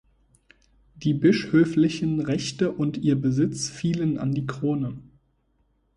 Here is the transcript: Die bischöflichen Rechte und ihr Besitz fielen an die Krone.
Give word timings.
Die 0.95 1.13
bischöflichen 1.13 2.21
Rechte 2.21 2.71
und 2.71 2.97
ihr 2.97 3.15
Besitz 3.21 3.69
fielen 3.69 4.17
an 4.17 4.31
die 4.31 4.47
Krone. 4.47 4.97